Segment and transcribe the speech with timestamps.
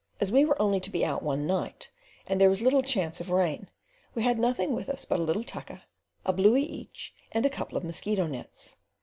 [0.19, 1.91] As we were only to be out one night,
[2.25, 3.67] and there was little chance of rain,
[4.15, 5.83] we had nothing with us but a little tucker,
[6.25, 8.77] a bluey each, and a couple of mosquito nets.